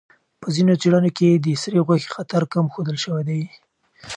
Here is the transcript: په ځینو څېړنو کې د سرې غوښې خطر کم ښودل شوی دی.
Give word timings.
په 0.41 0.47
ځینو 0.55 0.73
څېړنو 0.81 1.11
کې 1.17 1.29
د 1.33 1.47
سرې 1.61 1.79
غوښې 1.87 2.09
خطر 2.15 2.41
کم 2.53 2.65
ښودل 2.73 2.97
شوی 3.03 3.23
دی. 3.29 3.41